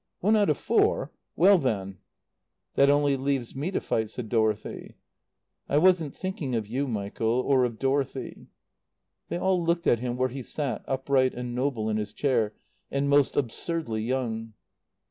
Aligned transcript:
"One 0.21 0.35
out 0.35 0.49
of 0.49 0.57
four? 0.57 1.11
Well 1.35 1.59
then" 1.59 1.99
"That 2.73 2.89
only 2.89 3.15
leaves 3.15 3.55
me 3.55 3.69
to 3.69 3.79
fight," 3.79 4.09
said 4.09 4.29
Dorothy. 4.29 4.95
"I 5.69 5.77
wasn't 5.77 6.15
thinking 6.17 6.55
of 6.55 6.65
you, 6.65 6.87
Michael. 6.87 7.39
Or 7.41 7.65
of 7.65 7.77
Dorothy." 7.77 8.47
They 9.29 9.37
all 9.37 9.63
looked 9.63 9.85
at 9.85 9.99
him 9.99 10.17
where 10.17 10.29
he 10.29 10.41
sat, 10.41 10.83
upright 10.87 11.35
and 11.35 11.53
noble, 11.53 11.87
in 11.87 11.97
his 11.97 12.13
chair, 12.13 12.55
and 12.89 13.09
most 13.09 13.37
absurdly 13.37 14.01
young. 14.01 14.53